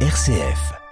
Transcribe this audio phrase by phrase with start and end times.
[0.00, 0.85] RCF.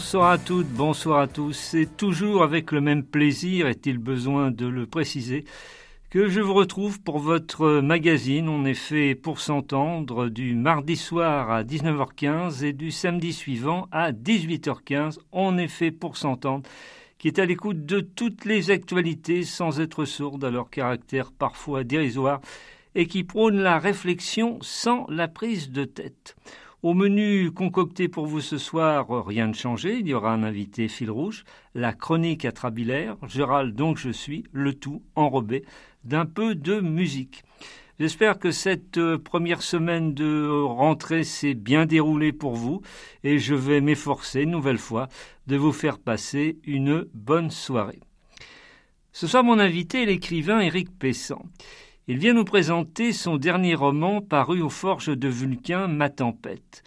[0.00, 1.52] Bonsoir à toutes, bonsoir à tous.
[1.52, 5.44] C'est toujours avec le même plaisir, est-il besoin de le préciser,
[6.08, 8.48] que je vous retrouve pour votre magazine.
[8.48, 15.18] On fait pour s'entendre du mardi soir à 19h15 et du samedi suivant à 18h15.
[15.32, 16.66] On est fait pour s'entendre,
[17.18, 21.84] qui est à l'écoute de toutes les actualités sans être sourde à leur caractère parfois
[21.84, 22.40] dérisoire
[22.94, 26.36] et qui prône la réflexion sans la prise de tête.
[26.82, 29.98] Au menu concocté pour vous ce soir, rien de changé.
[29.98, 34.72] Il y aura un invité fil rouge, la chronique atrabilaire, Gérald donc je suis, le
[34.72, 35.66] tout enrobé
[36.04, 37.44] d'un peu de musique.
[37.98, 42.80] J'espère que cette euh, première semaine de rentrée s'est bien déroulée pour vous
[43.24, 45.08] et je vais m'efforcer, une nouvelle fois,
[45.48, 48.00] de vous faire passer une bonne soirée.
[49.12, 51.42] Ce soir, mon invité est l'écrivain Éric Pessan.
[52.10, 56.82] Il vient nous présenter son dernier roman paru aux Forges de Vulcain, Ma Tempête.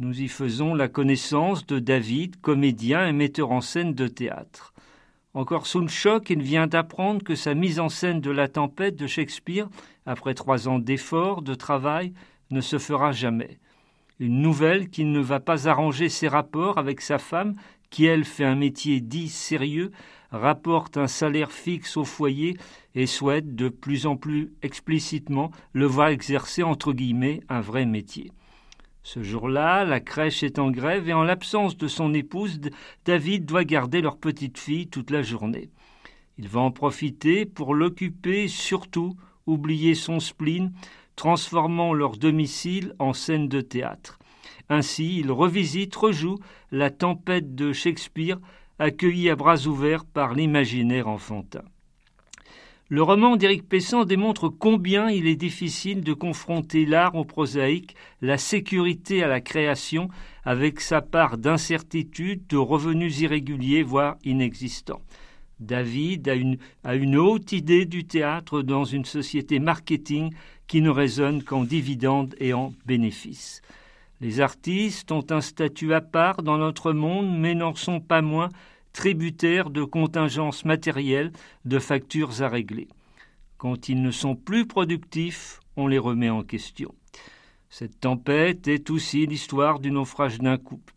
[0.00, 4.74] Nous y faisons la connaissance de David, comédien et metteur en scène de théâtre.
[5.32, 8.96] Encore sous le choc, il vient d'apprendre que sa mise en scène de La Tempête
[8.96, 9.68] de Shakespeare,
[10.06, 12.12] après trois ans d'efforts, de travail,
[12.50, 13.60] ne se fera jamais.
[14.18, 17.54] Une nouvelle qui ne va pas arranger ses rapports avec sa femme,
[17.90, 19.92] qui elle fait un métier dit sérieux,
[20.34, 22.56] rapporte un salaire fixe au foyer
[22.94, 28.30] et souhaite de plus en plus explicitement le voir exercer entre guillemets un vrai métier.
[29.02, 32.60] Ce jour-là, la crèche est en grève et en l'absence de son épouse,
[33.04, 35.68] David doit garder leur petite fille toute la journée.
[36.38, 39.14] Il va en profiter pour l'occuper, surtout
[39.46, 40.72] oublier son spleen,
[41.16, 44.18] transformant leur domicile en scène de théâtre.
[44.68, 46.38] Ainsi, il revisite, rejoue
[46.72, 48.38] la tempête de Shakespeare
[48.78, 51.62] accueilli à bras ouverts par l'imaginaire enfantin.
[52.90, 58.36] Le roman d'Éric Pessan démontre combien il est difficile de confronter l'art au prosaïque, la
[58.36, 60.10] sécurité à la création,
[60.44, 65.00] avec sa part d'incertitude, de revenus irréguliers, voire inexistants.
[65.60, 70.34] David a une, a une haute idée du théâtre dans une société marketing
[70.66, 73.62] qui ne résonne qu'en dividendes et en bénéfices.
[74.20, 78.48] Les artistes ont un statut à part dans notre monde, mais n'en sont pas moins
[78.92, 81.32] tributaires de contingences matérielles,
[81.64, 82.88] de factures à régler.
[83.58, 86.94] Quand ils ne sont plus productifs, on les remet en question.
[87.68, 90.94] Cette tempête est aussi l'histoire du naufrage d'un couple.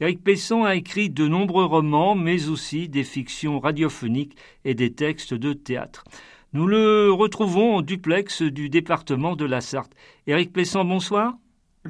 [0.00, 5.34] Éric Pesson a écrit de nombreux romans, mais aussi des fictions radiophoniques et des textes
[5.34, 6.04] de théâtre.
[6.52, 9.94] Nous le retrouvons en duplex du département de la Sarthe.
[10.26, 11.34] Éric Pesson, bonsoir.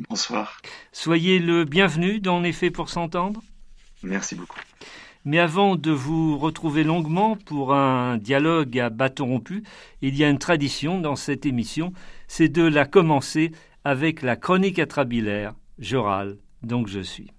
[0.09, 0.61] Bonsoir.
[0.93, 3.43] Soyez le bienvenu dans les faits pour s'entendre.
[4.03, 4.59] Merci beaucoup.
[5.25, 9.65] Mais avant de vous retrouver longuement pour un dialogue à bâton rompu,
[10.01, 11.93] il y a une tradition dans cette émission,
[12.29, 13.53] c'est de la commencer
[13.85, 17.31] avec la chronique atrabilaire, je râle, donc je suis.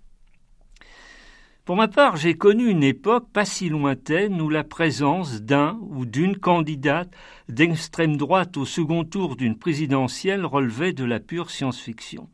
[1.70, 6.08] Pour ma part, j'ai connu une époque pas si lointaine où la présence d'un ou
[6.08, 7.14] d'une candidate
[7.48, 12.28] d'extrême droite au second tour d'une présidentielle relevait de la pure science-fiction.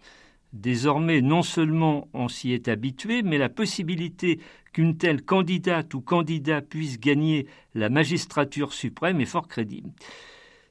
[0.54, 4.40] Désormais, non seulement on s'y est habitué, mais la possibilité
[4.72, 9.90] qu'une telle candidate ou candidat puisse gagner la magistrature suprême est fort crédible.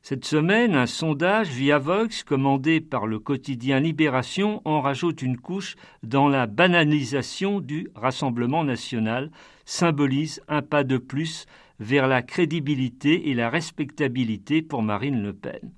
[0.07, 5.77] Cette semaine, un sondage via Vox commandé par le quotidien Libération en rajoute une couche
[6.03, 9.31] dans la banalisation du Rassemblement national,
[9.65, 11.47] symbolise un pas de plus
[11.81, 15.73] vers la crédibilité et la respectabilité pour Marine Le Pen.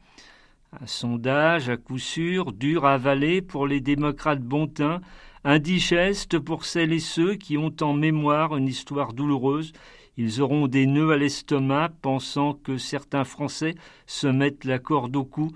[0.80, 5.02] Un sondage à coup sûr dur à avaler pour les démocrates bontins,
[5.44, 9.72] indigeste pour celles et ceux qui ont en mémoire une histoire douloureuse
[10.16, 13.74] ils auront des nœuds à l'estomac, pensant que certains Français
[14.06, 15.52] se mettent la corde au cou.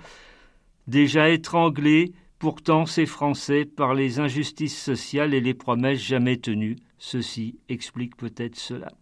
[0.86, 6.76] Déjà étranglés, pourtant ces Français, par les injustices sociales et les promesses jamais tenues.
[6.98, 8.92] Ceci explique peut-être cela.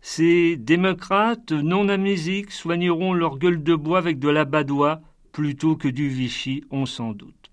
[0.00, 5.00] Ces démocrates non amnésiques soigneront leur gueule de bois avec de la badoie
[5.32, 7.50] plutôt que du Vichy, on s'en doute.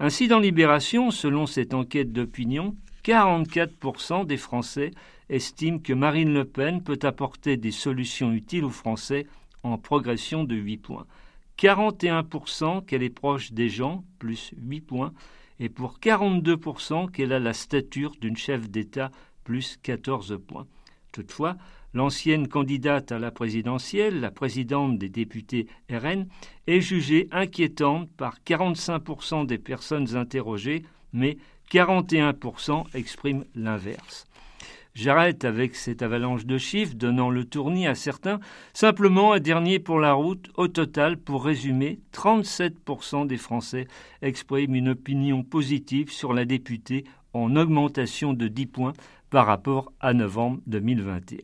[0.00, 4.92] Ainsi, dans Libération, selon cette enquête d'opinion, 44% des Français
[5.28, 9.26] estiment que Marine Le Pen peut apporter des solutions utiles aux Français
[9.62, 11.06] en progression de 8 points.
[11.58, 15.12] 41% qu'elle est proche des gens, plus 8 points,
[15.60, 19.10] et pour 42% qu'elle a la stature d'une chef d'État,
[19.42, 20.66] plus 14 points.
[21.12, 21.56] Toutefois,
[21.94, 26.28] l'ancienne candidate à la présidentielle, la présidente des députés RN,
[26.66, 31.38] est jugée inquiétante par 45% des personnes interrogées, mais
[31.72, 34.27] 41% expriment l'inverse.
[34.98, 38.40] J'arrête avec cette avalanche de chiffres donnant le tournis à certains.
[38.72, 40.50] Simplement un dernier pour la route.
[40.56, 43.86] Au total, pour résumer, 37% des Français
[44.22, 48.92] expriment une opinion positive sur la députée en augmentation de 10 points
[49.30, 51.42] par rapport à novembre 2021.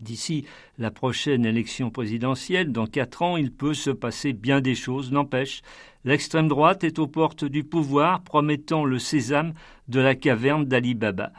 [0.00, 0.46] D'ici
[0.78, 5.10] la prochaine élection présidentielle, dans quatre ans, il peut se passer bien des choses.
[5.10, 5.62] N'empêche,
[6.04, 9.52] l'extrême droite est aux portes du pouvoir, promettant le sésame
[9.88, 11.32] de la caverne d'Ali Baba.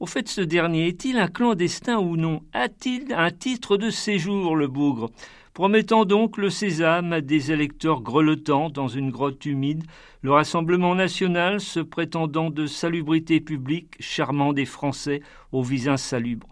[0.00, 2.40] Au fait, ce dernier est-il un clandestin ou non?
[2.54, 5.10] A-t-il un titre de séjour, le bougre?
[5.52, 9.84] Promettant donc le sésame à des électeurs grelottants dans une grotte humide,
[10.22, 15.20] le Rassemblement national se prétendant de salubrité publique, charmant des Français
[15.52, 16.48] au vis insalubre.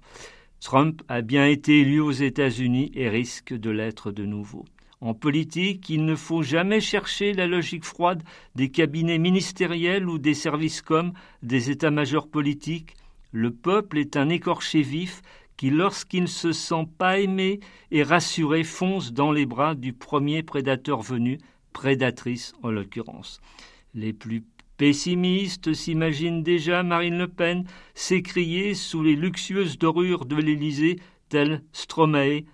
[0.60, 4.66] Trump a bien été élu aux États-Unis et risque de l'être de nouveau.
[5.00, 8.22] En politique, il ne faut jamais chercher la logique froide
[8.56, 12.94] des cabinets ministériels ou des services comme des états-majors politiques.
[13.32, 15.22] Le peuple est un écorché vif
[15.56, 17.60] qui, lorsqu'il ne se sent pas aimé
[17.90, 21.38] et rassuré, fonce dans les bras du premier prédateur venu,
[21.72, 23.40] prédatrice en l'occurrence.
[23.94, 24.44] Les plus
[24.78, 27.64] Pessimiste s'imagine déjà Marine Le Pen
[27.94, 32.44] s'écrier sous les luxueuses dorures de l'Élysée, tel Stromae,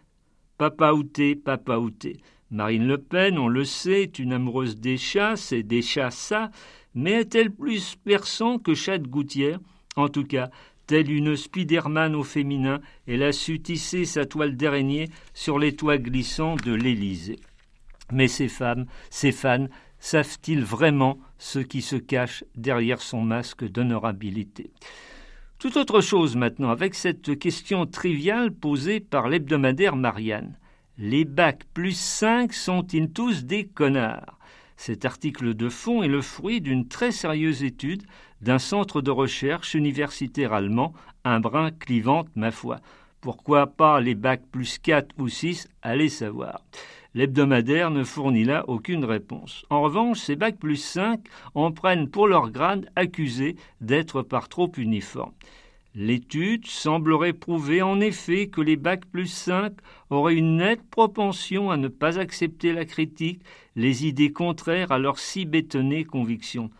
[0.56, 2.16] Papa outé, papa outé.
[2.50, 6.50] Marine Le Pen, on le sait, est une amoureuse des chats, c'est des chats ça,
[6.94, 9.58] mais est-elle plus perçant que Chad Gouttière?
[9.96, 10.50] En tout cas,
[10.86, 15.98] telle une Spiderman au féminin, elle a su tisser sa toile d'araignée sur les toits
[15.98, 17.38] glissants de l'Élysée.
[18.12, 19.68] Mais ces femmes, ces fans,
[19.98, 24.70] savent-ils vraiment ce qui se cache derrière son masque d'honorabilité?
[25.58, 30.58] Tout autre chose maintenant, avec cette question triviale posée par l'hebdomadaire Marianne.
[30.98, 34.38] Les bacs plus 5 sont-ils tous des connards?
[34.76, 38.02] Cet article de fond est le fruit d'une très sérieuse étude
[38.44, 40.92] d'un centre de recherche universitaire allemand,
[41.24, 42.80] un brin clivante, ma foi.
[43.22, 46.60] Pourquoi pas les bacs plus 4 ou 6 Allez savoir.
[47.14, 49.64] L'hebdomadaire ne fournit là aucune réponse.
[49.70, 51.20] En revanche, ces bacs plus 5
[51.54, 55.32] en prennent pour leur grade accusé d'être par trop uniformes.
[55.94, 59.72] L'étude semblerait prouver en effet que les bacs plus 5
[60.10, 63.40] auraient une nette propension à ne pas accepter la critique,
[63.74, 66.70] les idées contraires à leurs si bétonnées convictions.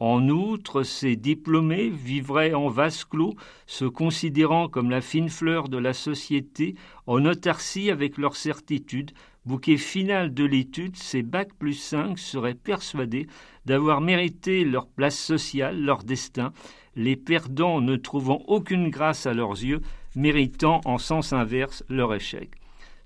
[0.00, 3.34] En outre, ces diplômés vivraient en vase clos,
[3.66, 6.74] se considérant comme la fine fleur de la société,
[7.06, 9.12] en autarcie avec leurs certitudes,
[9.46, 13.28] bouquet final de l'étude, ces bacs plus 5 seraient persuadés
[13.66, 16.52] d'avoir mérité leur place sociale, leur destin,
[16.96, 19.80] les perdants ne trouvant aucune grâce à leurs yeux,
[20.16, 22.50] méritant en sens inverse leur échec.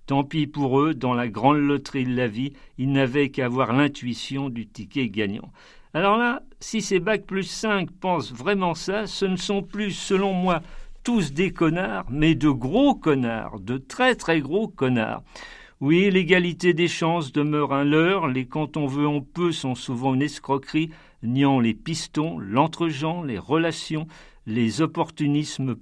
[0.06, 3.75] Tant pis pour eux, dans la grande loterie de la vie, ils n'avaient qu'à avoir
[3.75, 5.52] l'intuition du ticket gagnant.
[5.93, 10.33] Alors là, si ces bacs plus 5 pensent vraiment ça, ce ne sont plus, selon
[10.33, 10.61] moi,
[11.05, 15.23] tous des connards, mais de gros connards, de très très gros connards.
[15.81, 20.15] Oui, l'égalité des chances demeure un leurre, les quand on veut on peut sont souvent
[20.15, 20.91] une escroquerie,
[21.23, 24.09] niant les pistons, l'entregent, les relations,
[24.47, 25.77] les opportunismes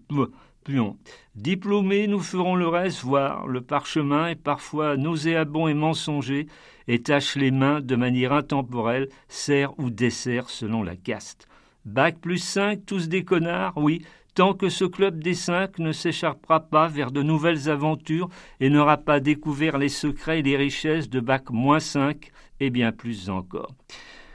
[1.34, 6.46] Diplômés, nous ferons le reste, voir le parchemin est parfois nauséabond et mensonger,
[6.88, 11.46] et tâche les mains de manière intemporelle, sert ou dessert selon la caste.
[11.84, 14.04] Bac plus cinq, tous des connards, oui,
[14.34, 18.28] tant que ce club des cinq ne s'échappera pas vers de nouvelles aventures
[18.60, 22.30] et n'aura pas découvert les secrets et les richesses de Bac moins 5
[22.60, 23.74] et bien plus encore.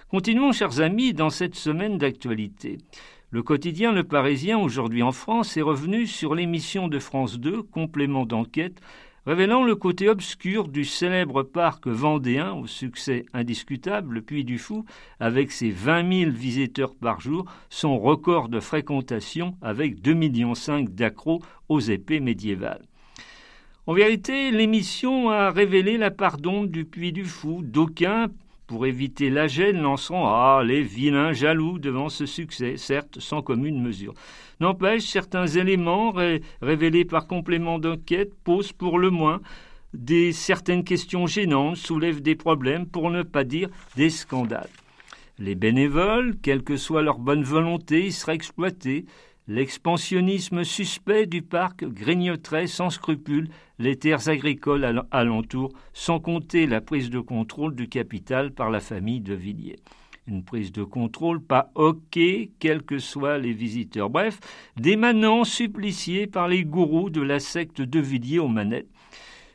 [0.09, 2.79] Continuons, chers amis, dans cette semaine d'actualité.
[3.33, 8.25] Le quotidien Le Parisien, aujourd'hui en France, est revenu sur l'émission de France 2, complément
[8.25, 8.81] d'enquête,
[9.25, 14.83] révélant le côté obscur du célèbre parc vendéen au succès indiscutable, le Puy du Fou,
[15.21, 20.53] avec ses 20 000 visiteurs par jour, son record de fréquentation avec 2,5 millions
[20.89, 22.83] d'accros aux épées médiévales.
[23.87, 27.61] En vérité, l'émission a révélé la part d'ombre du Puy du Fou.
[27.63, 28.27] D'aucuns
[28.71, 33.81] pour éviter la gêne, lanceront Ah, les vilains jaloux devant ce succès, certes sans commune
[33.81, 34.13] mesure.
[34.61, 36.13] N'empêche, certains éléments
[36.61, 39.41] révélés par complément d'enquête posent pour le moins
[39.93, 44.69] des certaines questions gênantes, soulèvent des problèmes, pour ne pas dire des scandales.
[45.37, 49.03] Les bénévoles, quelle que soit leur bonne volonté, y seraient exploités.
[49.53, 57.09] L'expansionnisme suspect du parc grignoterait sans scrupule les terres agricoles alentour, sans compter la prise
[57.09, 59.75] de contrôle du capital par la famille de Villiers.
[60.25, 62.17] Une prise de contrôle pas OK,
[62.59, 64.09] quels que soient les visiteurs.
[64.09, 64.39] Bref,
[64.77, 68.87] des manants suppliciés par les gourous de la secte de Villiers aux manettes.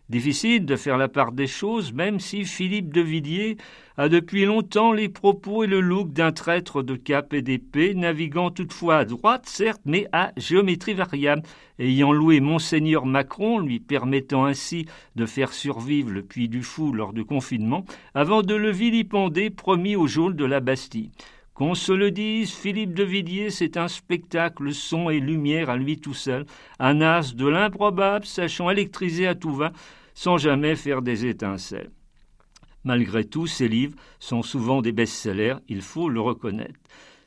[0.08, 3.56] Difficile de faire la part des choses, même si Philippe de Villiers
[3.96, 8.52] a depuis longtemps les propos et le look d'un traître de cap et d'épée, naviguant
[8.52, 11.42] toutefois à droite, certes, mais à géométrie variable,
[11.80, 14.86] ayant loué Monseigneur Macron, lui permettant ainsi
[15.16, 17.84] de faire survivre le Puy du Fou lors du confinement,
[18.14, 21.10] avant de le vilipender promis au geôle de la Bastille.
[21.56, 25.98] Qu'on se le dise, Philippe de Villiers, c'est un spectacle son et lumière à lui
[25.98, 26.44] tout seul,
[26.78, 29.72] un as de l'improbable, sachant électriser à tout va,
[30.12, 31.90] sans jamais faire des étincelles.
[32.84, 36.78] Malgré tout, ses livres sont souvent des best-sellers, il faut le reconnaître.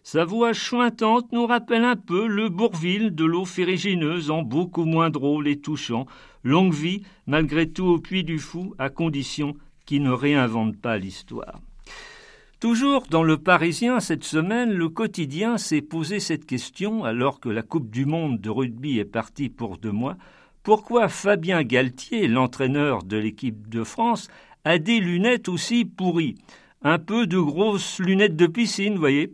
[0.03, 5.09] Sa voix chointante nous rappelle un peu le Bourville de l'eau férigineuse en beaucoup moins
[5.09, 6.05] drôle et touchant.
[6.43, 9.55] Longue vie, malgré tout au puits du fou, à condition
[9.87, 11.59] qu'il ne réinvente pas l'histoire.
[12.59, 17.61] Toujours dans le Parisien cette semaine, le quotidien s'est posé cette question alors que la
[17.61, 20.17] Coupe du Monde de rugby est partie pour deux mois.
[20.61, 24.27] Pourquoi Fabien Galtier, l'entraîneur de l'équipe de France,
[24.65, 26.35] a des lunettes aussi pourries?
[26.81, 29.31] Un peu de grosses lunettes de piscine, voyez.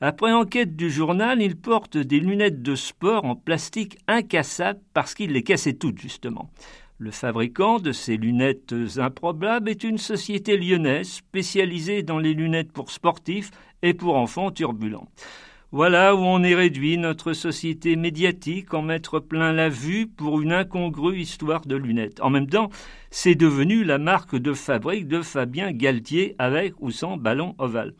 [0.00, 5.32] Après enquête du journal, il porte des lunettes de sport en plastique incassables parce qu'il
[5.32, 6.52] les cassait toutes, justement.
[7.02, 12.90] Le fabricant de ces lunettes improbables est une société lyonnaise spécialisée dans les lunettes pour
[12.90, 15.08] sportifs et pour enfants turbulents.
[15.72, 20.52] Voilà où on est réduit notre société médiatique en mettre plein la vue pour une
[20.52, 22.20] incongrue histoire de lunettes.
[22.20, 22.68] En même temps,
[23.10, 27.94] c'est devenu la marque de fabrique de Fabien Galtier avec ou sans ballon ovale.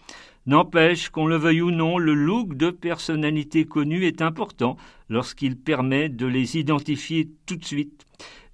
[0.45, 4.76] N'empêche qu'on le veuille ou non, le look de personnalité connue est important
[5.09, 8.04] lorsqu'il permet de les identifier tout de suite.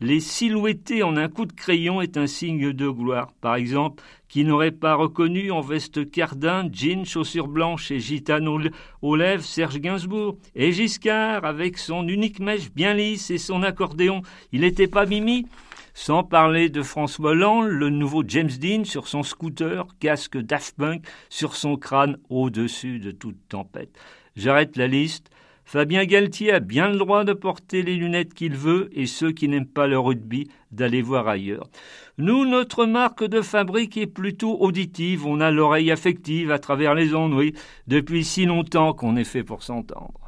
[0.00, 3.32] Les silhouetter en un coup de crayon est un signe de gloire.
[3.40, 8.46] Par exemple, qui n'aurait pas reconnu en veste cardin, jean, chaussures blanches et gitane
[9.00, 14.20] aux lèvres Serge Gainsbourg Et Giscard, avec son unique mèche bien lisse et son accordéon,
[14.52, 15.46] il n'était pas Mimi?
[15.94, 21.06] Sans parler de François Hollande, le nouveau James Dean sur son scooter, casque Daft Punk
[21.30, 23.99] sur son crâne au-dessus de toute tempête.
[24.37, 25.30] J'arrête la liste.
[25.68, 29.49] Fabien Galtier a bien le droit de porter les lunettes qu'il veut et ceux qui
[29.49, 31.68] n'aiment pas le rugby d'aller voir ailleurs.
[32.18, 37.16] Nous, notre marque de fabrique est plutôt auditive, on a l'oreille affective à travers les
[37.16, 37.35] ondes,
[37.88, 40.25] depuis si longtemps qu'on est fait pour s'entendre.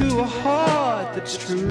[0.00, 1.68] to a heart that's true.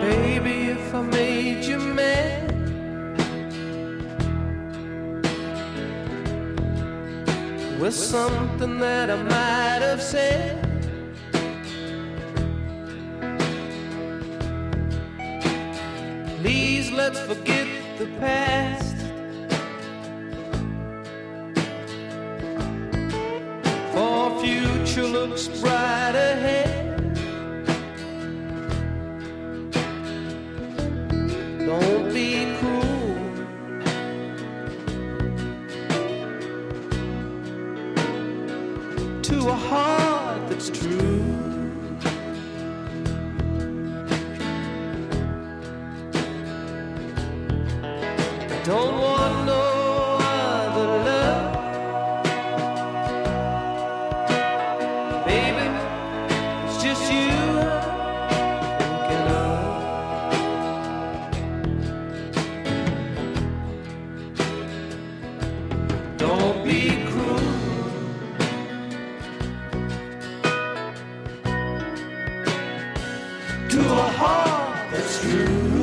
[0.00, 2.50] Baby, if I made you mad,
[7.80, 10.58] with something that I might have said.
[16.40, 17.68] Please let's forget
[18.00, 18.81] the past.
[73.98, 75.81] a heart that's true.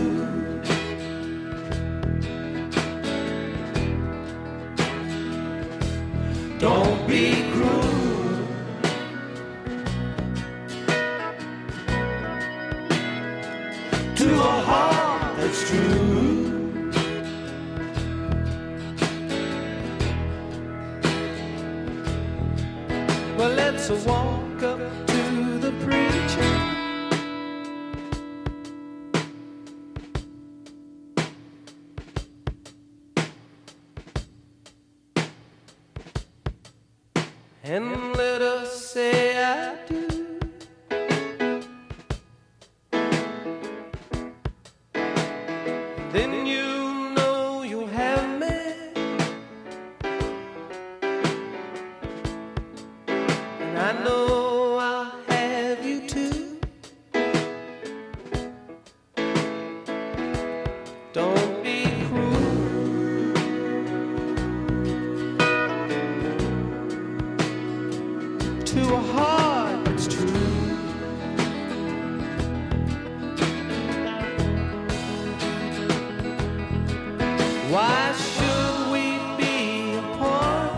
[77.69, 80.73] Why should we be apart?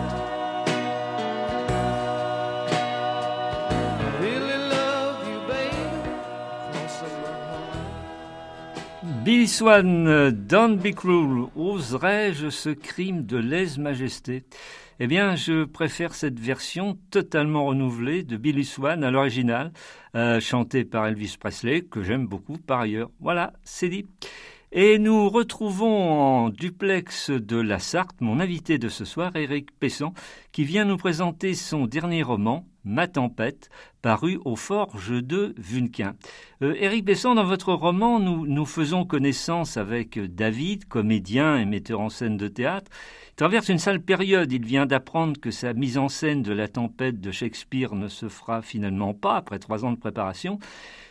[4.68, 5.40] Love you.
[9.24, 14.44] Billy Swan, Don't Be Cruel, oserais-je ce crime de lèse-majesté?
[15.00, 19.72] Eh bien, je préfère cette version totalement renouvelée de Billy Swan à l'original,
[20.14, 23.10] euh, chantée par Elvis Presley, que j'aime beaucoup par ailleurs.
[23.18, 24.04] Voilà, c'est dit.
[24.74, 30.14] Et nous retrouvons en duplex de la Sarthe mon invité de ce soir, Éric Pessan,
[30.52, 33.70] qui vient nous présenter son dernier roman, Ma tempête,
[34.02, 36.14] paru aux Forges de Vunquin.
[36.62, 42.00] Euh, Éric Besson, dans votre roman, nous, nous faisons connaissance avec David, comédien et metteur
[42.00, 42.90] en scène de théâtre.
[43.30, 44.52] Il traverse une sale période.
[44.52, 48.28] Il vient d'apprendre que sa mise en scène de la tempête de Shakespeare ne se
[48.28, 50.58] fera finalement pas après trois ans de préparation.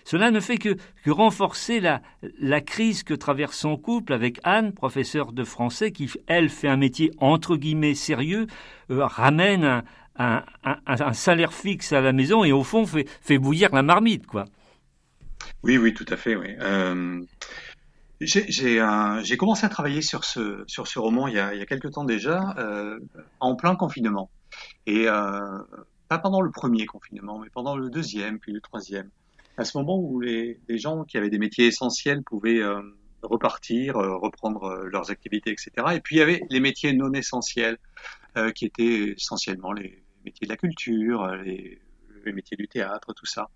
[0.03, 0.75] Cela ne fait que,
[1.07, 2.01] renforcer la,
[2.39, 6.77] la crise que traverse son couple avec Anne, professeure de français, qui, elle, fait un
[6.77, 8.47] métier entre guillemets sérieux,
[8.89, 9.83] euh, ramène
[10.17, 14.45] un, salaire fixe à la maison et au fond fait, bouillir la marmite, quoi.
[15.63, 16.35] Oui, oui, tout à fait.
[16.35, 17.21] Euh,
[18.19, 22.99] j'ai commencé à travailler sur ce, roman il y a, il quelques temps déjà, euh,
[23.39, 24.29] en plein confinement.
[24.85, 25.41] Et euh,
[26.07, 29.09] pas pendant le premier confinement, mais pendant le deuxième, puis le troisième.
[29.57, 32.61] À ce moment où les, gens qui avaient des métiers essentiels pouvaient
[33.23, 35.71] repartir, euh, reprendre euh, leurs activités, etc.
[35.93, 37.77] Et puis il y avait les métiers non essentiels,
[38.37, 41.79] euh, qui étaient essentiellement les métiers de la culture, les,
[42.25, 43.49] les métiers du théâtre, tout ça.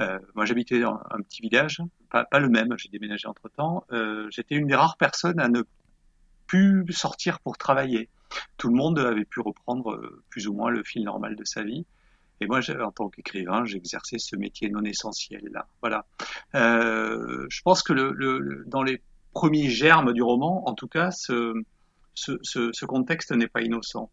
[0.00, 3.84] Euh, moi, j'habitais dans un petit village, pas, pas le même, j'ai déménagé entre temps.
[3.92, 5.62] Euh, J'étais une des rares personnes à ne
[6.46, 8.08] plus sortir pour travailler.
[8.56, 11.62] Tout le monde avait pu reprendre euh, plus ou moins le fil normal de sa
[11.62, 11.86] vie.
[12.44, 15.66] Et moi, en tant qu'écrivain, j'exerçais ce métier non essentiel là.
[15.80, 16.04] Voilà.
[16.54, 17.94] Euh, je pense que
[18.66, 19.00] dans les
[19.32, 21.54] premiers germes du roman, en tout cas, ce,
[22.84, 24.10] contexte n'est pas innocent.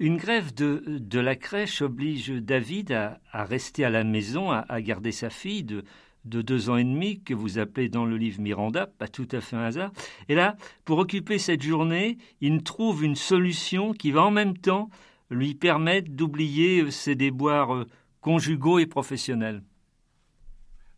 [0.00, 5.12] Une grève de, la crèche oblige David à, rester à la maison, à, à garder
[5.12, 5.84] sa fille de,
[6.24, 9.40] de, deux ans et demi, que vous appelez dans le livre Miranda, pas tout à
[9.40, 9.92] fait un hasard.
[10.28, 14.90] Et là, pour occuper cette journée, il trouve une solution qui va en même temps
[15.30, 17.84] lui permettre d'oublier ses déboires
[18.20, 19.62] conjugaux et professionnels.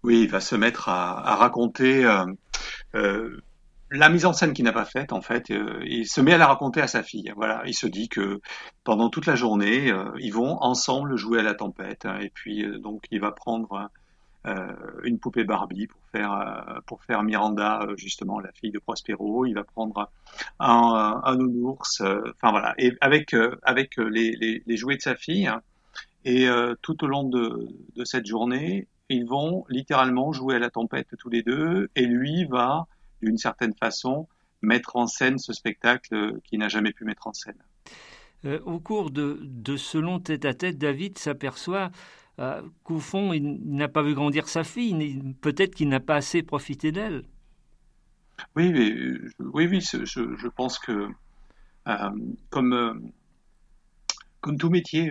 [0.02, 2.24] Oui, il va se mettre à, raconter euh,
[2.94, 3.42] euh,
[3.90, 6.38] la mise en scène qu'il n'a pas faite, en fait, euh, il se met à
[6.38, 7.32] la raconter à sa fille.
[7.36, 8.40] Voilà, il se dit que
[8.84, 12.04] pendant toute la journée, euh, ils vont ensemble jouer à la tempête.
[12.04, 13.88] Hein, et puis euh, donc il va prendre
[15.04, 19.46] une poupée Barbie pour faire pour faire Miranda, justement la fille de Prospero.
[19.46, 20.10] Il va prendre
[20.58, 22.00] un, un nounours.
[22.00, 25.50] Enfin voilà, et avec avec les, jouets de sa fille.
[26.24, 26.48] Et
[26.82, 27.68] tout au long de,
[28.04, 31.90] cette journée, ils vont littéralement jouer à la tempête tous les deux.
[31.94, 32.86] Et lui va
[33.22, 34.28] d'une certaine façon,
[34.62, 37.58] mettre en scène ce spectacle qu'il n'a jamais pu mettre en scène.
[38.44, 41.90] Euh, au cours de, ce long tête-à-tête, David s'aperçoit
[42.38, 46.42] euh, qu'au fond, il n'a pas vu grandir sa fille, peut-être qu'il n'a pas assez
[46.42, 47.24] profité d'elle.
[48.54, 48.92] Oui, mais,
[49.40, 51.08] oui, oui, je, pense que
[51.88, 52.10] euh,
[52.50, 53.10] comme,
[54.40, 55.10] comme tout métier,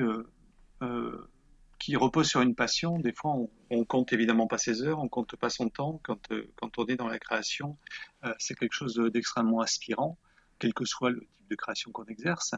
[1.79, 2.99] qui repose sur une passion.
[2.99, 5.99] Des fois, on, on, compte évidemment pas ses heures, on compte pas son temps.
[6.03, 7.77] Quand, euh, quand on est dans la création,
[8.25, 10.17] euh, c'est quelque chose d'extrêmement aspirant,
[10.59, 12.55] quel que soit le type de création qu'on exerce.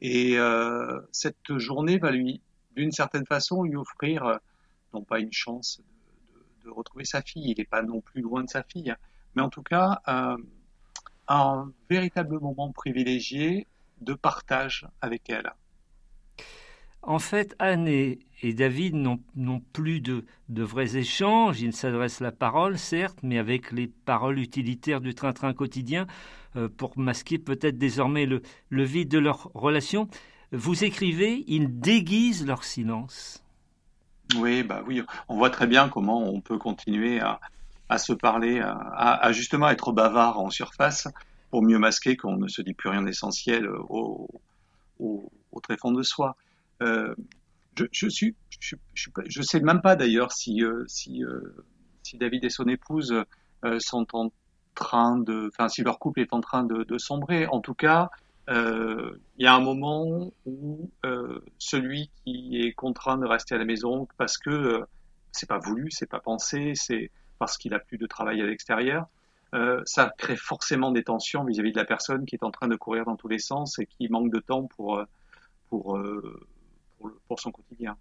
[0.00, 2.40] Et euh, cette journée va lui,
[2.76, 4.36] d'une certaine façon, lui offrir euh,
[4.94, 5.80] non pas une chance
[6.64, 8.94] de, retrouver sa fille, il n'est pas non plus loin de sa fille,
[9.34, 10.36] mais en tout cas euh,
[11.26, 13.66] un véritable moment privilégié
[14.00, 15.52] de partage avec elle.
[17.02, 21.60] En fait, Anne et, David n'ont plus de, vrais échanges.
[21.60, 26.06] Ils s'adressent la parole, certes, mais avec les paroles utilitaires du train-train quotidien
[26.54, 30.08] euh, pour masquer peut-être désormais le, vide de leur relation.
[30.52, 33.42] Vous écrivez, ils déguisent leur silence.
[34.36, 37.40] Oui, bah oui, on voit très bien comment on peut continuer à,
[37.98, 41.08] se parler, à, justement être bavard en surface
[41.50, 44.28] pour mieux masquer qu'on ne se dit plus rien d'essentiel au,
[44.98, 45.30] au,
[45.62, 46.36] très fond de soi.
[46.82, 47.14] Euh,
[47.76, 51.64] je, je, suis, je, je, sais même pas d'ailleurs si, euh, euh,
[52.02, 53.24] si David et son épouse
[53.78, 54.30] sont en
[54.74, 57.46] train de, enfin, si leur couple est en train de sombrer.
[57.46, 58.10] En tout cas,
[58.52, 60.90] il y a un moment où
[61.58, 64.82] celui qui est contraint de rester à la maison parce que
[65.32, 69.06] c'est pas voulu, c'est pas pensé, c'est parce qu'il a plus de travail à l'extérieur,
[69.84, 72.76] ça crée forcément des tensions vis-à-vis -vis de la personne qui est en train de
[72.76, 75.02] courir dans tous les sens et qui manque de temps pour,
[75.68, 75.98] pour,
[77.28, 77.96] pour, son quotidien.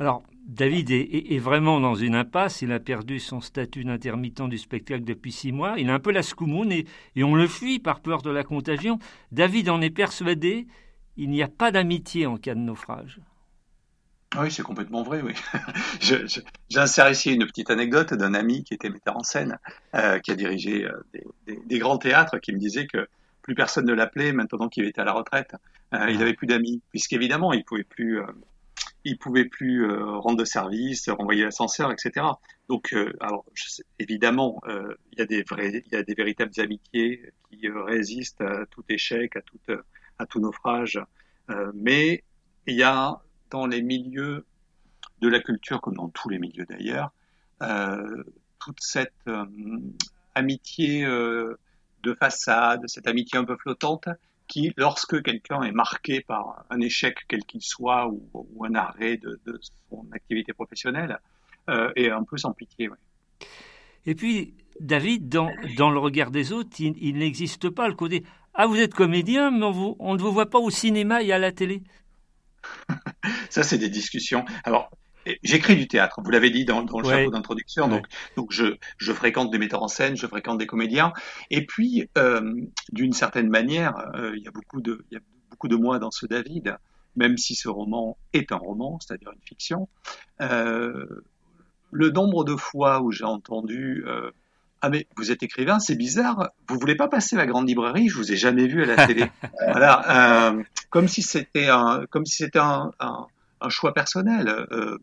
[0.00, 2.62] Alors, David est, vraiment dans une impasse.
[2.62, 5.74] Il a perdu son statut d'intermittent du spectacle depuis six mois.
[5.76, 6.86] Il a un peu la scoumoune et,
[7.16, 8.98] et, on le fuit par peur de la contagion.
[9.30, 10.66] David en est persuadé.
[11.18, 13.20] Il n'y a pas d'amitié en cas de naufrage.
[14.38, 15.34] Oui, c'est complètement vrai, oui.
[16.70, 19.58] J'insère ici une petite anecdote d'un ami qui était metteur en scène,
[19.94, 20.92] euh, qui a dirigé euh,
[21.46, 23.06] des, des, grands théâtres, qui me disait que
[23.42, 25.56] plus personne ne l'appelait maintenant qu'il était à la retraite.
[25.92, 28.20] Euh, il n'avait plus d'amis, puisqu'évidemment, il pouvait plus,
[29.04, 32.26] il pouvait plus euh, rendre de service, renvoyer l'ascenseur, etc.
[32.68, 33.44] Donc, alors,
[33.98, 38.64] évidemment, il y a des vrais, il y a des véritables amitiés qui résistent à
[38.66, 39.58] tout échec, à tout,
[40.18, 41.00] à tout naufrage.
[41.74, 42.22] mais
[42.68, 44.46] il y a dans les milieux
[45.20, 47.10] de la culture, comme dans tous les milieux d'ailleurs,
[48.60, 49.28] toute cette
[50.36, 54.08] amitié de façade, cette amitié un peu flottante,
[54.50, 59.40] qui, lorsque quelqu'un est marqué par un échec quel qu'il soit ou, un arrêt de,
[59.88, 61.18] son activité professionnelle,
[61.68, 62.90] euh, est un peu sans pitié.
[64.06, 68.66] Et puis, David, dans, dans, le regard des autres, il, n'existe pas le côté Ah,
[68.66, 71.52] vous êtes comédien, mais on, on ne vous voit pas au cinéma et à la
[71.52, 71.82] télé?
[73.50, 74.44] Ça, c'est des discussions.
[74.64, 74.90] Alors,
[75.42, 78.06] J'écris du théâtre, vous l'avez dit dans, dans le chapeau d'introduction, donc,
[78.36, 81.12] donc je, je, fréquente des metteurs en scène, je fréquente des comédiens,
[81.50, 82.54] et puis euh,
[82.92, 85.98] d'une certaine manière, euh, il, y a beaucoup de, il y a beaucoup de moi
[85.98, 86.76] dans ce David,
[87.16, 89.88] même si ce roman est un roman, c'est-à-dire une fiction.
[90.40, 91.04] Euh,
[91.90, 94.04] le nombre de fois où j'ai entendu
[94.82, 96.50] ah mais vous êtes écrivain, c'est bizarre.
[96.68, 99.06] Vous voulez pas passer à la grande librairie Je vous ai jamais vu à la
[99.06, 99.30] télé.
[99.70, 103.26] voilà, euh, comme si c'était un, comme si c'était un, un,
[103.60, 104.48] un, choix personnel.
[104.48, 104.96] Euh,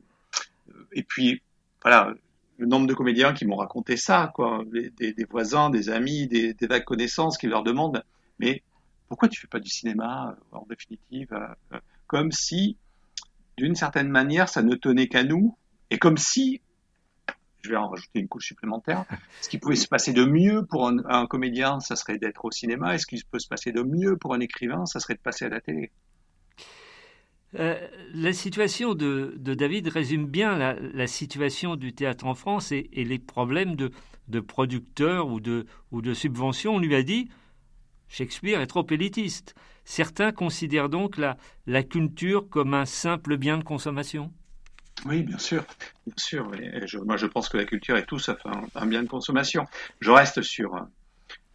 [0.92, 1.42] et puis,
[1.82, 2.14] voilà,
[2.58, 6.68] le nombre de comédiens qui m'ont raconté ça, quoi, des, voisins, des amis, des, des,
[6.68, 8.04] vagues connaissances qui leur demandent,
[8.40, 8.64] mais
[9.08, 12.78] pourquoi tu fais pas du cinéma, en définitive, euh, comme si,
[13.58, 15.56] d'une certaine manière, ça ne tenait qu'à nous,
[15.90, 16.62] et comme si,
[17.62, 19.06] je vais en rajouter une couche supplémentaire,
[19.42, 22.52] ce qui pouvait se passer de mieux pour un, un comédien, ça serait d'être au
[22.52, 25.20] cinéma, et ce qui peut se passer de mieux pour un écrivain, ça serait de
[25.20, 25.92] passer à la télé.
[27.56, 33.20] Euh, la situation de, David résume bien la, situation du théâtre en France et, les
[33.20, 36.76] problèmes de, producteurs ou de, ou de subventions.
[36.76, 37.30] On lui a dit
[38.10, 39.56] Shakespeare est trop élitiste.
[39.86, 44.32] Certains considèrent donc la, la culture comme un simple bien de consommation.
[45.06, 45.64] Oui, bien sûr,
[46.06, 46.52] bien sûr.
[47.06, 48.40] moi, je pense que la culture est tout sauf
[48.76, 49.66] un, bien de consommation.
[50.00, 50.88] Je reste sur,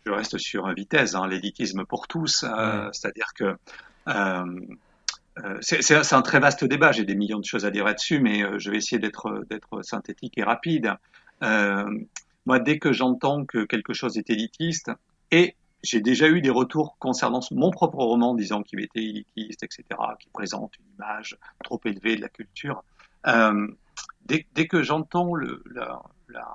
[0.07, 3.57] je reste sur vitesse, hein, l'élitisme pour tous, euh, c'est-à-dire que
[4.09, 4.61] euh,
[5.61, 8.59] c'est un très vaste débat, j'ai des millions de choses à dire là-dessus, mais euh,
[8.59, 10.95] je vais essayer d'être synthétique et rapide.
[11.43, 11.87] Euh,
[12.47, 14.91] moi, dès que j'entends que quelque chose est élitiste,
[15.31, 19.85] et j'ai déjà eu des retours concernant mon propre roman disant qu'il était élitiste, etc.,
[20.21, 22.85] qui présente une image trop élevée de la culture,
[23.27, 23.69] euh,
[24.27, 26.49] dès, que j'entends la, la,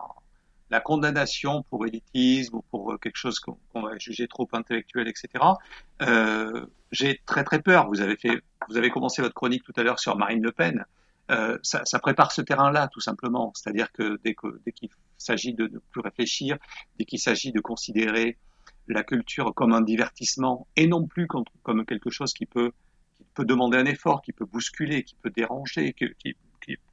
[0.70, 5.44] la, condamnation pour élitisme ou pour quelque chose qu'on va juger trop intellectuel, etc.,
[6.02, 7.88] euh, j'ai très très peur.
[7.88, 10.86] Vous avez fait, vous avez commencé votre chronique tout à l'heure sur Marine Le Pen.
[11.30, 13.52] Euh, ça, ça, prépare ce terrain-là, tout simplement.
[13.54, 14.34] C'est-à-dire que dès
[14.72, 16.58] qu'il s'agit de ne plus réfléchir,
[16.98, 18.38] dès qu'il s'agit de considérer
[18.88, 22.72] la culture comme un divertissement et non plus comme, quelque chose qui peut,
[23.16, 26.36] qui peut demander un effort, qui peut bousculer, qui peut déranger, qui,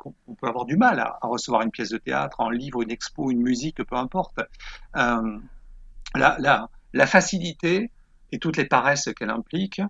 [0.04, 3.30] on peut avoir du mal à, recevoir une pièce de théâtre, un livre, une expo,
[3.30, 4.40] une musique, peu importe.
[4.96, 5.38] Euh,
[6.14, 7.90] la, facilité
[8.32, 9.80] et toutes les paresses qu'elle implique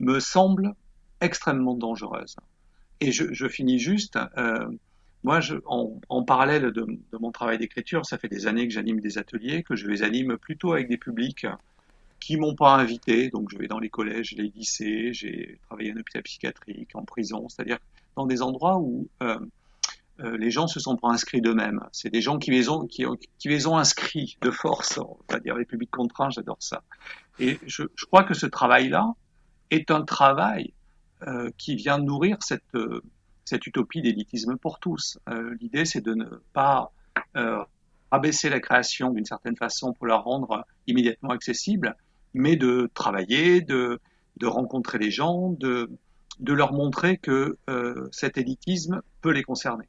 [0.00, 0.74] me semblent
[1.20, 2.36] extrêmement dangereuses.
[3.00, 4.68] Et je, finis juste, euh,
[5.22, 9.18] moi, en, parallèle de, de mon travail d'écriture, ça fait des années que j'anime des
[9.18, 11.46] ateliers, que je les anime plutôt avec des publics
[12.20, 13.30] qui m'ont pas invité.
[13.30, 17.48] Donc, je vais dans les collèges, les lycées, j'ai travaillé en hôpital psychiatrique, en prison,
[17.48, 17.78] c'est-à-dire
[18.18, 19.38] dans des endroits où euh,
[20.20, 21.80] euh, les gens se sont pas inscrits d'eux-mêmes.
[21.92, 23.06] C'est des gens qui les ont, qui,
[23.44, 24.98] les ont inscrits de force.
[24.98, 26.82] On va dire les publics contraints, j'adore ça.
[27.38, 29.14] Et je, crois que ce travail-là
[29.70, 30.72] est un travail
[31.22, 32.76] euh, qui vient nourrir cette,
[33.44, 35.18] cette utopie d'élitisme pour tous.
[35.60, 36.90] L'idée, c'est de ne pas
[38.10, 41.94] abaisser la création d'une certaine façon pour la rendre immédiatement accessible,
[42.34, 44.00] mais de travailler, de,
[44.38, 45.88] de rencontrer les gens, de,
[46.40, 49.86] de leur montrer que euh, cet élitisme peut les concerner.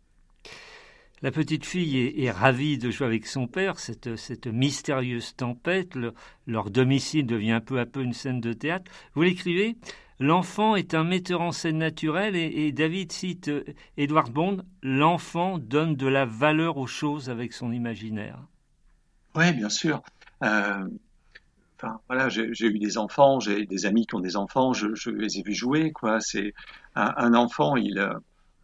[1.21, 5.95] La petite fille est, est, ravie de jouer avec son père, cette, cette mystérieuse tempête.
[5.95, 6.13] Le,
[6.47, 8.89] leur domicile devient peu à peu une scène de théâtre.
[9.15, 9.75] Vous l'écrivez
[10.21, 13.49] L'enfant est un metteur en scène naturel et, et David cite
[13.95, 18.39] Edward Bond L'enfant donne de la valeur aux choses avec son imaginaire.
[19.35, 20.01] Oui, bien sûr.
[20.43, 20.87] Euh,
[22.07, 25.39] voilà, j'ai eu des enfants, j'ai des amis qui ont des enfants, je, je les
[25.39, 25.91] ai vus jouer.
[25.91, 26.19] quoi.
[26.19, 26.53] C'est
[26.95, 27.99] un, un, enfant, il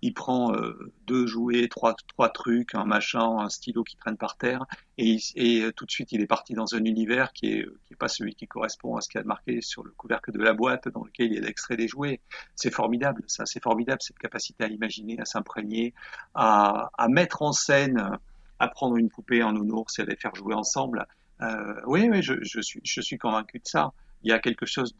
[0.05, 4.37] il prend euh, deux jouets, trois, trois trucs, un machin, un stylo qui traîne par
[4.37, 4.65] terre,
[4.99, 7.93] et, et euh, tout de suite il est parti dans un univers qui est, qui
[7.93, 10.39] est pas celui qui correspond à ce qu'il y a marqué sur le couvercle de
[10.39, 12.21] la boîte dans lequel il y a l'extrait des jouets.
[12.55, 15.93] C'est formidable, ça, c'est formidable cette capacité à imaginer, à s'imprégner,
[16.35, 18.19] à, à, mettre en scène,
[18.59, 21.07] à prendre une poupée, un nounours et à les faire jouer ensemble.
[21.41, 23.93] Euh, oui, oui, je, suis, convaincu de ça.
[24.23, 24.95] Il y a quelque chose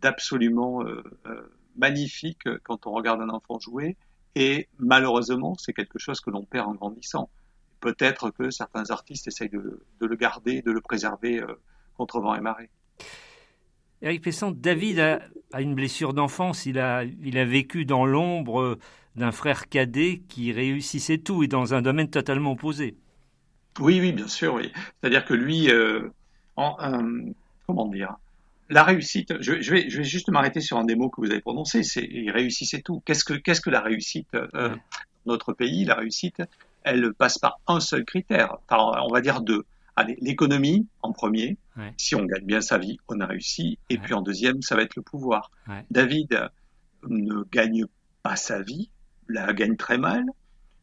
[0.00, 1.42] d'absolument euh, euh,
[1.76, 3.96] magnifique quand on regarde un enfant jouer
[4.34, 7.30] et malheureusement, c'est quelque chose que l'on perd en grandissant.
[7.80, 11.42] Peut-être que certains artistes essayent de, le garder, de le préserver
[11.96, 12.68] contre vent et marée.
[14.02, 16.66] Eric Pessan, David a, a une blessure d'enfance.
[16.66, 18.78] Il a, il a vécu dans l'ombre
[19.14, 22.96] d'un frère cadet qui réussissait tout et dans un domaine totalement opposé.
[23.80, 24.54] Oui, oui, bien sûr.
[24.54, 24.72] Oui.
[25.00, 26.08] C'est-à-dire que lui, euh,
[26.56, 27.32] en, euh,
[27.66, 28.16] comment dire,
[28.68, 31.30] la réussite, je, je, vais, je vais juste m'arrêter sur un des mots que vous
[31.30, 33.02] avez prononcé, c'est tout.
[33.04, 34.70] Qu'est-ce que, qu'est-ce que la réussite euh,
[35.24, 36.42] Dans notre pays, la réussite,
[36.82, 39.64] elle passe par un seul critère, enfin, on va dire deux.
[39.94, 41.56] Allez, l'économie en premier.
[41.76, 41.92] Ouais.
[41.96, 43.78] Si on gagne bien sa vie, on a réussi.
[43.88, 44.00] Et ouais.
[44.02, 45.50] puis en deuxième, ça va être le pouvoir.
[45.68, 45.84] Ouais.
[45.90, 46.50] David
[47.08, 47.86] ne gagne
[48.22, 48.90] pas sa vie,
[49.28, 50.24] la gagne très mal.